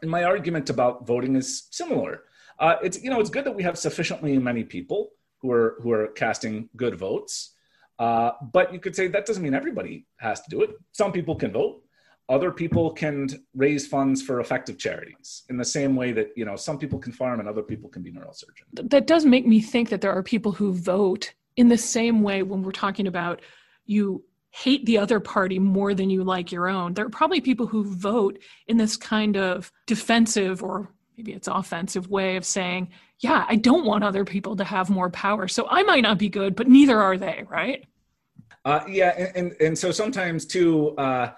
[0.02, 2.24] And my argument about voting is similar.
[2.60, 5.92] Uh, it's you know it's good that we have sufficiently many people who are who
[5.92, 7.54] are casting good votes,
[8.00, 10.72] uh, but you could say that doesn't mean everybody has to do it.
[10.92, 11.83] Some people can vote,
[12.30, 16.56] other people can raise funds for effective charities in the same way that you know
[16.56, 18.90] some people can farm and other people can be neurosurgeons.
[18.90, 22.44] That does make me think that there are people who vote in the same way
[22.44, 23.42] when we're talking about
[23.86, 26.94] you hate the other party more than you like your own.
[26.94, 32.10] There are probably people who vote in this kind of defensive or maybe it's offensive
[32.10, 35.84] way of saying yeah i don't want other people to have more power so i
[35.84, 37.86] might not be good but neither are they right?
[38.66, 41.32] Uh, yeah and, and, and so sometimes too uh,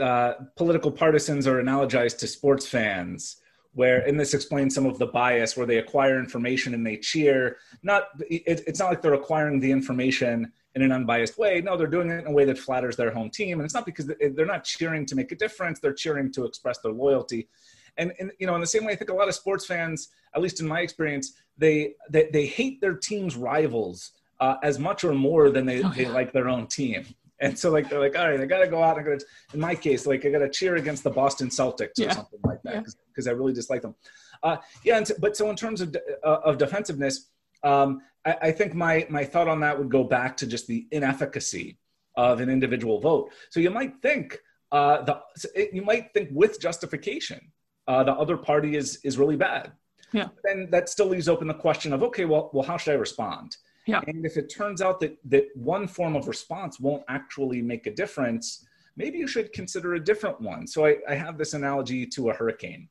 [0.00, 3.36] uh, political partisans are analogized to sports fans
[3.74, 7.56] where and this explains some of the bias where they acquire information and they cheer.
[7.82, 11.60] Not it, it's not like they're acquiring the information in an unbiased way.
[11.60, 13.58] No they're doing it in a way that flatters their home team.
[13.58, 15.80] And it's not because they're not cheering to make a difference.
[15.80, 17.48] They're cheering to express their loyalty.
[17.96, 20.08] And, and you know in the same way i think a lot of sports fans
[20.34, 25.04] at least in my experience they they, they hate their team's rivals uh, as much
[25.04, 25.94] or more than they, oh, yeah.
[25.94, 27.06] they like their own team
[27.44, 28.98] and so like they're like, all right, I gotta go out.
[28.98, 32.14] I gotta, in my case, like I gotta cheer against the Boston Celtics or yeah.
[32.14, 33.32] something like that because yeah.
[33.32, 33.94] I really dislike them.
[34.42, 37.30] Uh, yeah, and but so in terms of uh, of defensiveness,
[37.62, 40.86] um, I, I, think my my thought on that would go back to just the
[40.90, 41.78] inefficacy
[42.16, 43.30] of an individual vote.
[43.50, 44.38] So you might think
[44.72, 45.20] uh, the
[45.54, 47.52] it, you might think with justification
[47.86, 49.72] uh, the other party is is really bad.
[50.12, 50.28] Yeah.
[50.44, 53.56] Then that still leaves open the question of okay, well, well, how should I respond?
[53.86, 54.00] Yeah.
[54.06, 57.94] And if it turns out that that one form of response won't actually make a
[57.94, 58.66] difference,
[58.96, 60.66] maybe you should consider a different one.
[60.66, 62.88] So I, I have this analogy to a hurricane.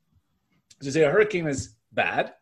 [0.81, 2.33] To say a hurricane is bad,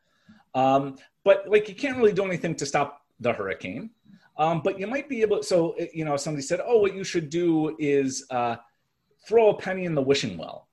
[0.56, 3.92] um, but like you can't really do anything to stop the hurricane.
[4.38, 5.44] Um, but you might be able.
[5.44, 8.56] So you know, somebody said, "Oh, what you should do is uh,
[9.28, 10.68] throw a penny in the wishing well,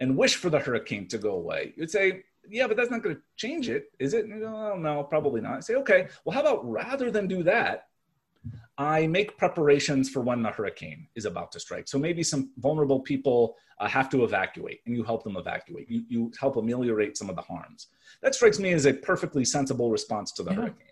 [0.00, 3.16] and wish for the hurricane to go away." You'd say, yeah, but that's not going
[3.16, 4.28] to change it, is it?
[4.28, 5.54] No, no, probably not.
[5.54, 7.88] I say, okay, well, how about rather than do that,
[8.76, 11.88] I make preparations for when the hurricane is about to strike.
[11.88, 15.88] So maybe some vulnerable people uh, have to evacuate, and you help them evacuate.
[15.88, 17.88] You, you help ameliorate some of the harms.
[18.22, 20.56] That strikes me as a perfectly sensible response to the yeah.
[20.56, 20.86] hurricane.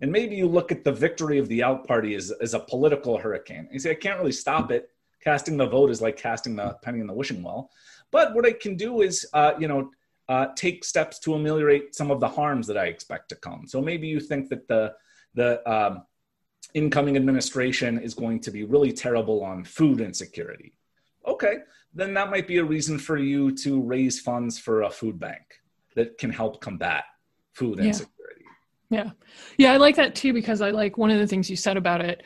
[0.00, 3.16] And maybe you look at the victory of the out party as, as a political
[3.16, 3.68] hurricane.
[3.72, 4.90] You say, I can't really stop it.
[5.22, 7.70] Casting the vote is like casting the penny in the wishing well.
[8.10, 9.90] But what I can do is, uh, you know,
[10.28, 13.66] uh, take steps to ameliorate some of the harms that I expect to come.
[13.66, 14.94] So maybe you think that the
[15.34, 16.02] the um,
[16.74, 20.74] incoming administration is going to be really terrible on food insecurity.
[21.26, 21.58] Okay,
[21.94, 25.42] then that might be a reason for you to raise funds for a food bank
[25.94, 27.04] that can help combat
[27.54, 27.86] food yeah.
[27.86, 28.44] insecurity.
[28.90, 29.10] Yeah.
[29.56, 32.02] Yeah, I like that too because I like one of the things you said about
[32.02, 32.22] it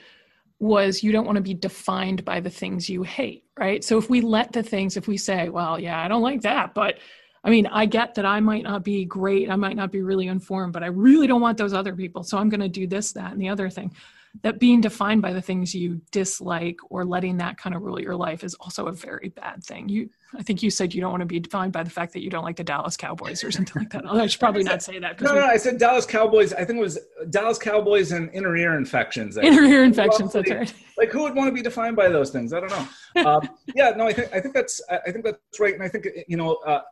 [0.59, 3.85] was you don't want to be defined by the things you hate, right?
[3.85, 6.75] So if we let the things, if we say, well, yeah, I don't like that,
[6.75, 6.99] but
[7.47, 10.27] I mean, I get that I might not be great, I might not be really
[10.27, 12.25] informed, but I really don't want those other people.
[12.25, 13.95] So I'm going to do this, that, and the other thing
[14.43, 18.17] that being defined by the things you dislike or letting that kind of rule your
[18.17, 19.89] life is also a very bad thing.
[19.89, 22.23] You, I think you said you don't want to be defined by the fact that
[22.23, 24.07] you don't like the Dallas Cowboys or something like that.
[24.11, 25.21] I should probably not say that.
[25.21, 26.53] No, no, I said Dallas Cowboys.
[26.53, 26.99] I think it was
[27.31, 29.37] Dallas Cowboys and inner ear infections.
[29.37, 30.33] Inner ear infections.
[30.33, 30.75] That's right.
[30.97, 32.53] Like who would want to be defined by those things?
[32.53, 33.31] I don't know.
[33.31, 36.09] Um, yeah, no, I think I think that's I think that's right, and I think
[36.27, 36.83] you know uh,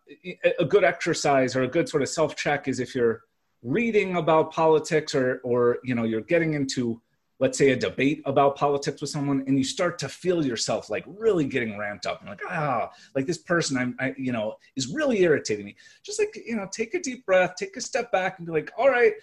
[0.59, 3.23] a good exercise or a good sort of self check is if you're
[3.62, 7.01] reading about politics or or you know you're getting into
[7.40, 11.05] let's say a debate about politics with someone and you start to feel yourself like
[11.07, 12.20] really getting ramped up.
[12.20, 15.77] And like ah like this person i'm I, you know is really irritating me.
[16.03, 18.73] Just like you know take a deep breath take a step back and be like
[18.79, 19.14] all right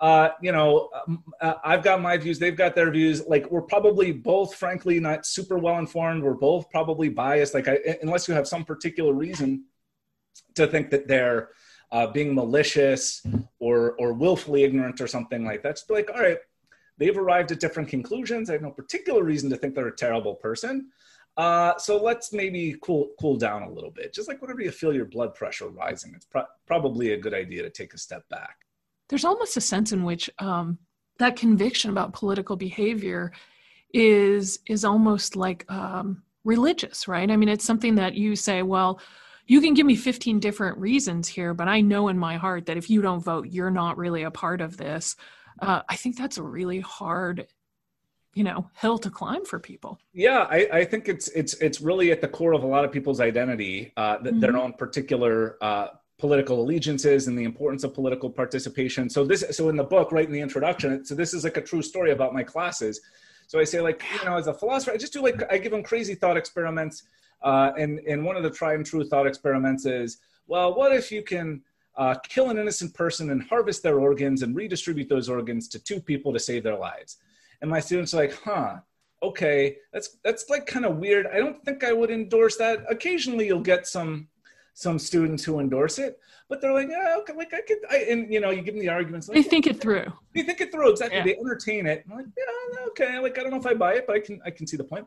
[0.00, 3.26] uh, you know um, uh, i've got my views they've got their views.
[3.26, 6.22] Like we're probably both frankly not super well informed.
[6.22, 7.54] We're both probably biased.
[7.54, 9.64] Like I, unless you have some particular reason
[10.54, 11.50] to think that they're
[11.90, 13.24] uh, being malicious
[13.58, 16.38] or or willfully ignorant or something like that like all right
[16.98, 18.50] They've arrived at different conclusions.
[18.50, 20.88] I have no particular reason to think they're a terrible person.
[21.36, 24.12] Uh, so let's maybe cool cool down a little bit.
[24.12, 27.62] Just like whenever you feel your blood pressure rising, it's pro- probably a good idea
[27.62, 28.56] to take a step back.
[29.08, 30.78] There's almost a sense in which um,
[31.18, 33.32] that conviction about political behavior
[33.94, 37.30] is is almost like um, religious, right?
[37.30, 39.00] I mean, it's something that you say, well,
[39.46, 42.76] you can give me 15 different reasons here, but I know in my heart that
[42.76, 45.14] if you don't vote, you're not really a part of this
[45.60, 47.46] uh, I think that's a really hard
[48.34, 49.98] you know hill to climb for people.
[50.12, 52.92] Yeah I, I, think it's it's it's really at the core of a lot of
[52.92, 54.40] people's identity uh, mm-hmm.
[54.40, 59.08] their own particular uh, political allegiances and the importance of political participation.
[59.08, 61.62] So this so in the book right in the introduction so this is like a
[61.62, 63.00] true story about my classes.
[63.46, 65.72] So i say like you know as a philosopher i just do like i give
[65.72, 67.04] them crazy thought experiments
[67.42, 71.10] uh, and and one of the tried and true thought experiments is well what if
[71.10, 71.62] you can
[71.98, 76.00] uh, kill an innocent person and harvest their organs and redistribute those organs to two
[76.00, 77.18] people to save their lives.
[77.60, 78.76] And my students are like, huh,
[79.22, 81.26] okay, that's that's like kind of weird.
[81.26, 82.84] I don't think I would endorse that.
[82.88, 84.28] Occasionally you'll get some
[84.74, 88.32] some students who endorse it, but they're like, yeah, okay, like I could, I, and
[88.32, 89.28] you know, you give them the arguments.
[89.28, 90.06] Like, they think it through.
[90.34, 91.18] They think it through exactly.
[91.18, 91.24] Yeah.
[91.24, 92.04] They entertain it.
[92.08, 94.40] I'm like, yeah, okay, like I don't know if I buy it, but I can,
[94.46, 95.04] I can see the point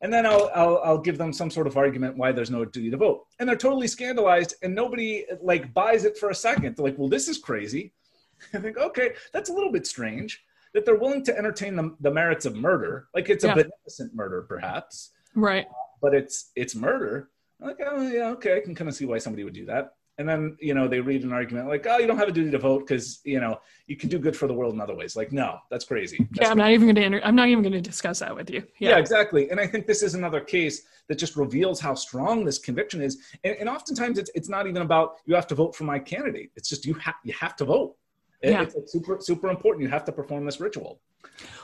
[0.00, 2.90] and then I'll, I'll, I'll give them some sort of argument why there's no duty
[2.90, 6.76] to vote, and they're totally scandalized, and nobody like buys it for a second.
[6.76, 7.92] They're like, "Well, this is crazy."
[8.54, 12.10] I think, okay, that's a little bit strange that they're willing to entertain the, the
[12.10, 13.52] merits of murder, like it's yeah.
[13.52, 15.66] a beneficent murder, perhaps, right?
[16.00, 17.30] But it's it's murder.
[17.60, 19.94] I'm like, oh yeah, okay, I can kind of see why somebody would do that
[20.18, 22.50] and then you know they read an argument like oh you don't have a duty
[22.50, 25.16] to vote because you know you can do good for the world in other ways
[25.16, 27.62] like no that's crazy that's yeah i'm not even going to enter- i'm not even
[27.62, 28.90] going to discuss that with you yeah.
[28.90, 28.98] yeah.
[28.98, 33.00] exactly and i think this is another case that just reveals how strong this conviction
[33.00, 35.98] is and, and oftentimes it's, it's not even about you have to vote for my
[35.98, 37.96] candidate it's just you have you have to vote
[38.42, 38.62] it, yeah.
[38.62, 41.00] it's super super important you have to perform this ritual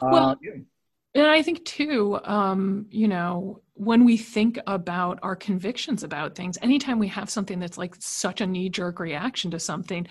[0.01, 0.53] well uh, yeah.
[1.15, 6.59] And i think too um, you know when we think about our convictions about things,
[6.63, 10.07] anytime we have something that's like such a knee jerk reaction to something,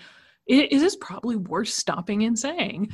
[0.46, 2.92] it, it is probably worth stopping and saying,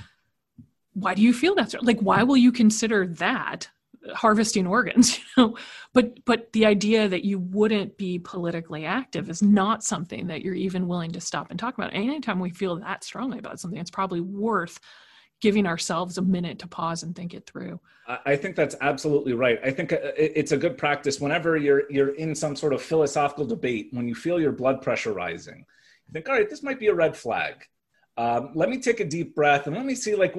[0.94, 1.75] why do you feel that?
[1.85, 3.68] Like, why will you consider that
[4.14, 5.18] harvesting organs?
[5.37, 5.57] You know,
[5.92, 10.55] but but the idea that you wouldn't be politically active is not something that you're
[10.55, 11.94] even willing to stop and talk about.
[11.94, 14.81] Anytime we feel that strongly about something, it's probably worth
[15.40, 17.81] giving ourselves a minute to pause and think it through.
[18.26, 19.59] I think that's absolutely right.
[19.64, 23.46] I think uh, it's a good practice whenever you're you're in some sort of philosophical
[23.46, 25.64] debate when you feel your blood pressure rising.
[26.09, 27.66] You think, all right, this might be a red flag.
[28.16, 30.34] Um, let me take a deep breath and let me see like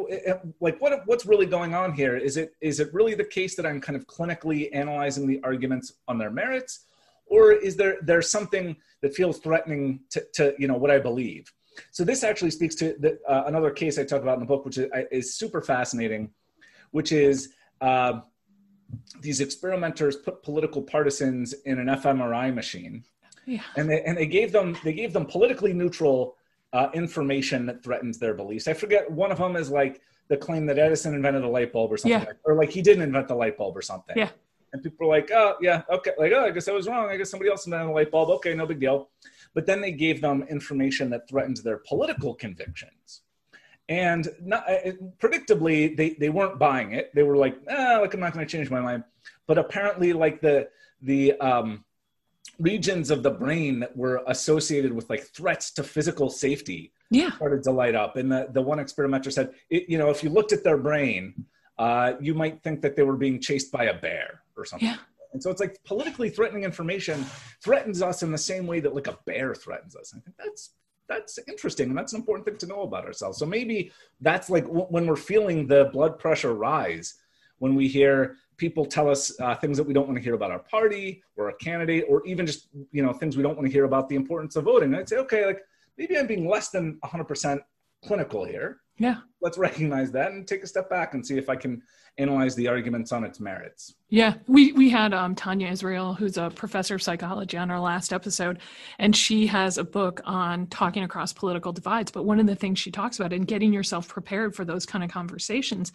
[0.59, 2.17] like what what's really going on here.
[2.17, 5.93] Is it is it really the case that I'm kind of clinically analyzing the arguments
[6.07, 6.85] on their merits,
[7.25, 11.51] or is there there's something that feels threatening to, to you know what I believe?
[11.91, 14.65] So this actually speaks to the, uh, another case I talk about in the book,
[14.65, 16.29] which is, is super fascinating,
[16.91, 18.21] which is uh,
[19.21, 23.03] these experimenters put political partisans in an fMRI machine,
[23.45, 23.61] yeah.
[23.77, 26.35] and they and they gave them they gave them politically neutral
[26.73, 28.67] uh, information that threatens their beliefs.
[28.67, 31.91] I forget one of them is like the claim that Edison invented the light bulb
[31.91, 32.25] or something, Yeah.
[32.25, 34.17] like, or like he didn't invent the light bulb or something.
[34.17, 34.29] Yeah.
[34.73, 37.09] And people are like, oh yeah, okay, like oh, I guess I was wrong.
[37.09, 38.29] I guess somebody else invented the light bulb.
[38.29, 39.09] Okay, no big deal.
[39.53, 43.21] But then they gave them information that threatens their political convictions.
[43.89, 47.13] And not, uh, predictably, they, they weren't buying it.
[47.13, 49.03] They were like, ah, like I'm not going to change my mind.
[49.47, 50.69] But apparently, like the
[51.01, 51.83] the um,
[52.59, 57.31] regions of the brain that were associated with like threats to physical safety Yeah.
[57.31, 58.17] started to light up.
[58.17, 61.45] And the, the one experimenter said, it, you know, if you looked at their brain,
[61.79, 64.87] uh, you might think that they were being chased by a bear or something.
[64.89, 64.97] Yeah.
[65.33, 67.25] And so it's like politically threatening information
[67.63, 70.13] threatens us in the same way that like a bear threatens us.
[70.15, 70.71] I think that's
[71.07, 73.37] that's interesting and that's an important thing to know about ourselves.
[73.37, 77.15] So maybe that's like w- when we're feeling the blood pressure rise,
[77.59, 80.51] when we hear people tell us uh, things that we don't want to hear about
[80.51, 83.71] our party or a candidate, or even just you know things we don't want to
[83.71, 84.93] hear about the importance of voting.
[84.95, 85.61] I'd say, okay, like
[85.97, 87.59] maybe I'm being less than 100%
[88.05, 88.81] clinical here.
[89.01, 89.17] Yeah.
[89.41, 91.81] Let's recognize that and take a step back and see if I can
[92.17, 93.95] analyze the arguments on its merits.
[94.09, 98.13] Yeah, we we had um, Tania Israel, who's a professor of psychology, on our last
[98.13, 98.59] episode,
[98.99, 102.11] and she has a book on talking across political divides.
[102.11, 105.03] But one of the things she talks about in getting yourself prepared for those kind
[105.03, 105.91] of conversations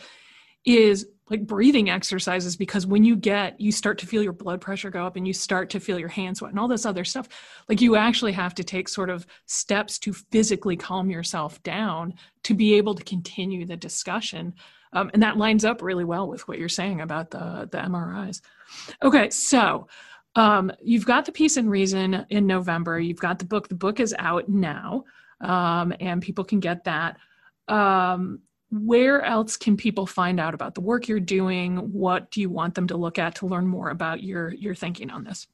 [0.66, 4.90] is like breathing exercises because when you get you start to feel your blood pressure
[4.90, 7.28] go up and you start to feel your hands sweat and all this other stuff
[7.68, 12.54] like you actually have to take sort of steps to physically calm yourself down to
[12.54, 14.54] be able to continue the discussion.
[14.92, 18.40] Um, and that lines up really well with what you're saying about the the mris
[19.02, 19.88] okay so
[20.36, 23.00] um, you've got the peace and reason in november.
[23.00, 23.68] You've got the book.
[23.68, 25.04] The book is out now
[25.40, 27.16] um, and people can get that.
[27.68, 28.40] Um,
[28.70, 32.74] where else can people find out about the work you're doing what do you want
[32.74, 35.46] them to look at to learn more about your your thinking on this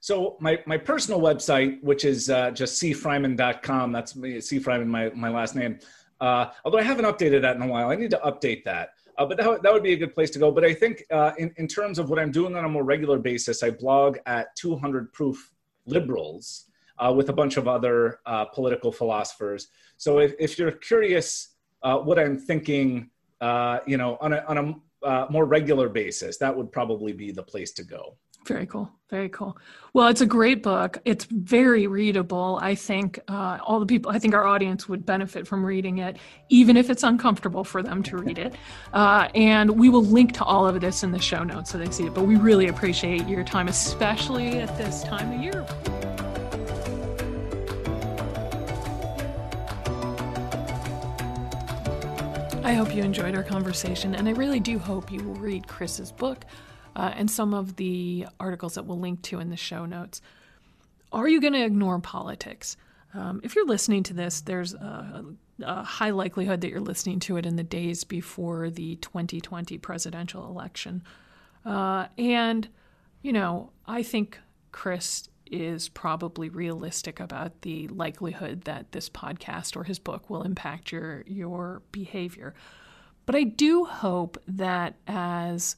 [0.00, 4.58] So my, my personal website, which is uh, just cfreiman.com, that's me, C.
[4.58, 5.78] Freiman, my, my last name.
[6.20, 8.90] Uh, although I haven't updated that in a while, I need to update that.
[9.18, 10.50] Uh, but that, that would be a good place to go.
[10.50, 13.18] But I think uh, in, in terms of what I'm doing on a more regular
[13.18, 15.52] basis, I blog at 200 Proof
[15.84, 16.66] Liberals
[16.98, 19.68] uh, with a bunch of other uh, political philosophers.
[19.98, 21.49] So if, if you're curious
[21.82, 23.10] uh, what I'm thinking,
[23.40, 27.30] uh, you know, on a, on a uh, more regular basis, that would probably be
[27.30, 28.16] the place to go.
[28.46, 28.90] Very cool.
[29.10, 29.56] Very cool.
[29.92, 30.98] Well, it's a great book.
[31.04, 32.58] It's very readable.
[32.62, 36.16] I think uh, all the people, I think our audience would benefit from reading it,
[36.48, 38.54] even if it's uncomfortable for them to read it.
[38.92, 41.90] Uh, and we will link to all of this in the show notes so they
[41.90, 42.14] see it.
[42.14, 45.99] But we really appreciate your time, especially at this time of year.
[52.70, 56.12] I hope you enjoyed our conversation, and I really do hope you will read Chris's
[56.12, 56.44] book
[56.94, 60.22] uh, and some of the articles that we'll link to in the show notes.
[61.10, 62.76] Are you going to ignore politics?
[63.12, 65.24] Um, if you're listening to this, there's a,
[65.60, 70.46] a high likelihood that you're listening to it in the days before the 2020 presidential
[70.46, 71.02] election.
[71.66, 72.68] Uh, and,
[73.20, 74.38] you know, I think
[74.70, 80.92] Chris is probably realistic about the likelihood that this podcast or his book will impact
[80.92, 82.54] your your behavior.
[83.26, 85.76] But I do hope that as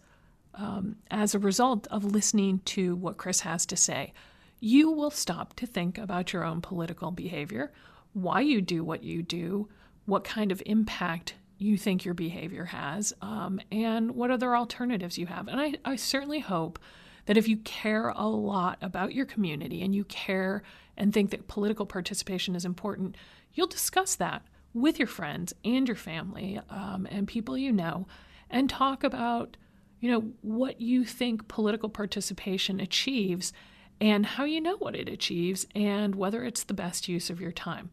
[0.54, 4.12] um, as a result of listening to what Chris has to say,
[4.60, 7.72] you will stop to think about your own political behavior,
[8.12, 9.68] why you do what you do,
[10.06, 15.26] what kind of impact you think your behavior has, um, and what other alternatives you
[15.26, 15.48] have.
[15.48, 16.78] And I, I certainly hope
[17.26, 20.62] that if you care a lot about your community and you care
[20.96, 23.16] and think that political participation is important,
[23.54, 24.42] you'll discuss that
[24.74, 28.06] with your friends and your family um, and people you know
[28.50, 29.56] and talk about
[30.00, 33.52] you know what you think political participation achieves
[34.00, 37.52] and how you know what it achieves and whether it's the best use of your
[37.52, 37.90] time.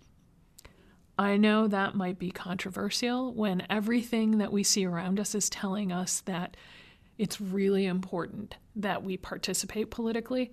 [1.19, 5.91] I know that might be controversial when everything that we see around us is telling
[5.91, 6.57] us that
[7.19, 10.51] it's really important that we participate politically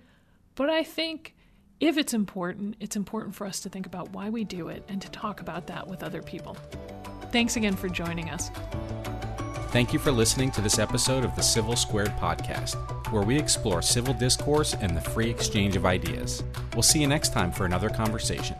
[0.55, 1.35] but i think
[1.79, 5.01] if it's important it's important for us to think about why we do it and
[5.01, 6.55] to talk about that with other people
[7.31, 8.49] thanks again for joining us
[9.71, 12.75] Thank you for listening to this episode of the Civil Squared podcast,
[13.11, 16.41] where we explore civil discourse and the free exchange of ideas.
[16.73, 18.55] We'll see you next time for another conversation.